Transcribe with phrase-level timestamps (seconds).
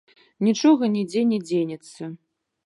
[0.47, 2.11] Нічога, нідзе не дзенецца.